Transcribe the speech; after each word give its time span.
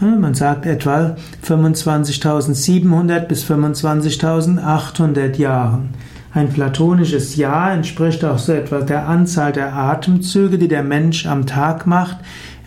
Man 0.00 0.34
sagt 0.34 0.64
etwa 0.66 1.16
25.700 1.46 3.20
bis 3.20 3.44
25.800 3.44 5.36
Jahren. 5.36 5.90
Ein 6.34 6.48
platonisches 6.48 7.36
Jahr 7.36 7.72
entspricht 7.72 8.24
auch 8.24 8.38
so 8.38 8.52
etwa 8.52 8.80
der 8.80 9.06
Anzahl 9.06 9.52
der 9.52 9.74
Atemzüge, 9.74 10.56
die 10.56 10.68
der 10.68 10.82
Mensch 10.82 11.26
am 11.26 11.44
Tag 11.44 11.86
macht. 11.86 12.16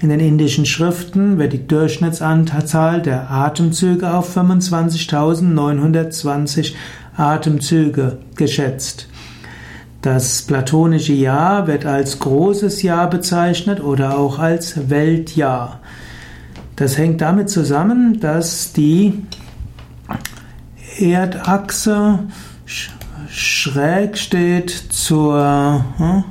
In 0.02 0.10
den 0.10 0.20
indischen 0.20 0.68
Schriften 0.68 1.40
wird 1.40 1.54
die 1.54 1.66
Durchschnittsanzahl 1.66 3.02
der 3.02 3.32
Atemzüge 3.32 4.14
auf 4.14 4.38
25.920 4.38 6.74
Atemzüge 7.18 8.20
geschätzt. 8.36 9.08
Das 10.04 10.44
platonische 10.44 11.14
Jahr 11.14 11.66
wird 11.66 11.88
als 11.88 12.20
großes 12.20 12.84
Jahr 12.84 13.10
bezeichnet 13.10 13.84
oder 13.84 14.20
auch 14.20 14.38
als 14.38 14.92
Weltjahr. 14.92 15.80
Das 16.76 17.00
hängt 17.00 17.22
damit 17.22 17.50
zusammen, 17.50 18.20
dass 18.20 18.74
die 18.74 19.24
Erdachse 21.00 22.20
schräg 23.30 24.18
steht 24.18 24.72
zur, 24.72 25.86
hm, 25.98 26.24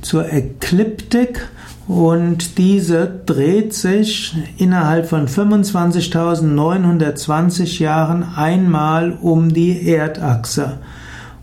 zur 0.00 0.32
Ekliptik 0.32 1.46
und 1.88 2.58
diese 2.58 3.10
dreht 3.26 3.74
sich 3.74 4.36
innerhalb 4.56 5.08
von 5.08 5.26
25.920 5.28 7.80
Jahren 7.80 8.24
einmal 8.36 9.18
um 9.20 9.52
die 9.52 9.88
Erdachse. 9.88 10.78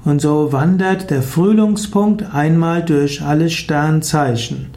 Und 0.06 0.22
so 0.22 0.54
wandert 0.54 1.12
der 1.12 1.22
Frühlingspunkt 1.22 2.34
einmal 2.34 2.84
durch 2.84 3.22
alle 3.22 3.50
Sternzeichen. 3.50 4.68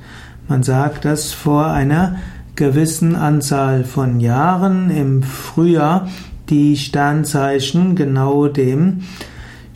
Man 0.48 0.64
sagt, 0.64 1.04
dass 1.04 1.32
vor 1.32 1.66
einer 1.66 2.16
gewissen 2.56 3.14
Anzahl 3.14 3.84
von 3.84 4.18
Jahren 4.20 4.90
im 4.90 5.22
Frühjahr 5.22 6.08
die 6.50 6.76
Sternzeichen 6.76 7.94
genau 7.96 8.48
dem 8.48 9.04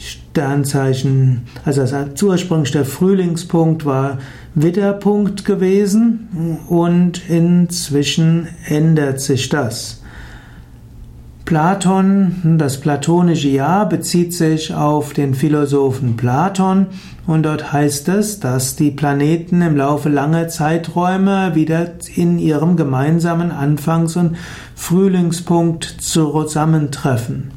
Sternzeichen, 0.07 1.43
also 1.65 1.83
das 1.83 2.23
ursprünglich 2.23 2.77
Frühlingspunkt 2.87 3.85
war 3.85 4.19
Widderpunkt 4.55 5.45
gewesen 5.45 6.59
und 6.69 7.29
inzwischen 7.29 8.48
ändert 8.67 9.21
sich 9.21 9.48
das. 9.48 10.03
Platon, 11.47 12.57
das 12.59 12.81
platonische 12.81 13.48
Jahr 13.48 13.89
bezieht 13.89 14.35
sich 14.35 14.75
auf 14.75 15.13
den 15.13 15.33
Philosophen 15.35 16.17
Platon 16.17 16.87
und 17.29 17.45
dort 17.45 17.73
heißt 17.73 18.09
es, 18.09 18.41
dass 18.41 18.75
die 18.75 18.91
Planeten 18.91 19.63
im 19.63 19.77
Laufe 19.77 20.09
langer 20.09 20.48
Zeiträume 20.48 21.55
wieder 21.55 21.93
in 22.17 22.41
ihrem 22.41 22.77
gemeinsamen 22.77 23.53
Anfangs- 23.53 24.17
und 24.17 24.37
Frühlingspunkt 24.75 25.85
zusammentreffen. 25.85 27.53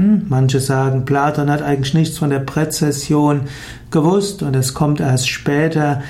Hm? 0.00 0.22
Manche 0.28 0.60
sagen, 0.60 1.04
Platon 1.04 1.50
hat 1.50 1.60
eigentlich 1.60 1.92
nichts 1.92 2.16
von 2.18 2.30
der 2.30 2.38
Präzession 2.38 3.42
gewusst 3.90 4.42
und 4.42 4.56
es 4.56 4.72
kommt 4.72 5.00
erst 5.00 5.28
später 5.28 6.00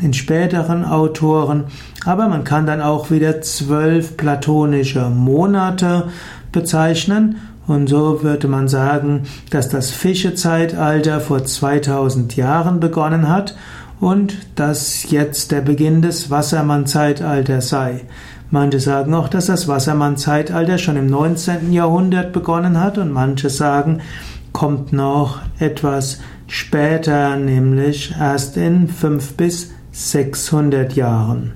in 0.00 0.12
späteren 0.12 0.84
Autoren. 0.84 1.64
Aber 2.04 2.26
man 2.28 2.42
kann 2.42 2.66
dann 2.66 2.80
auch 2.80 3.10
wieder 3.10 3.40
zwölf 3.40 4.16
platonische 4.16 5.08
Monate 5.08 6.08
bezeichnen 6.50 7.36
und 7.68 7.88
so 7.88 8.24
würde 8.24 8.48
man 8.48 8.66
sagen, 8.66 9.22
dass 9.50 9.68
das 9.68 9.90
Fischezeitalter 9.92 11.20
vor 11.20 11.44
2000 11.44 12.34
Jahren 12.34 12.80
begonnen 12.80 13.28
hat 13.28 13.54
und 14.00 14.36
dass 14.56 15.10
jetzt 15.10 15.52
der 15.52 15.60
Beginn 15.60 16.02
des 16.02 16.30
Wassermann-Zeitalters 16.30 17.68
sei. 17.68 18.02
Manche 18.50 18.80
sagen 18.80 19.14
auch, 19.14 19.28
dass 19.28 19.46
das 19.46 19.68
Wassermann-Zeitalter 19.68 20.76
schon 20.78 20.96
im 20.96 21.06
19. 21.06 21.72
Jahrhundert 21.72 22.32
begonnen 22.32 22.78
hat 22.78 22.98
und 22.98 23.10
manche 23.10 23.48
sagen, 23.48 24.00
kommt 24.52 24.92
noch 24.92 25.40
etwas 25.58 26.20
später, 26.46 27.36
nämlich 27.36 28.14
erst 28.18 28.56
in 28.58 28.88
5 28.88 29.34
bis 29.34 29.70
600 29.92 30.92
Jahren. 30.94 31.52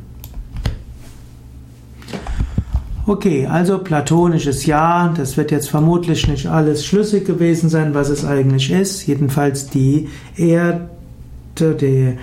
Okay, 3.08 3.46
also 3.46 3.78
platonisches 3.78 4.66
Ja, 4.66 5.14
das 5.16 5.36
wird 5.36 5.52
jetzt 5.52 5.70
vermutlich 5.70 6.26
nicht 6.26 6.48
alles 6.48 6.84
schlüssig 6.84 7.24
gewesen 7.24 7.68
sein, 7.68 7.94
was 7.94 8.08
es 8.08 8.24
eigentlich 8.24 8.72
ist. 8.72 9.06
Jedenfalls 9.06 9.68
die 9.68 10.08
Erde, 10.36 10.88
die 11.60 12.16